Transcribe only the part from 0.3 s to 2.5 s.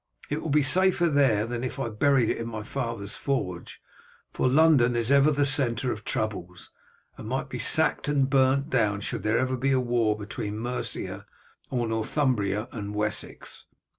It will be safer there than if I buried it in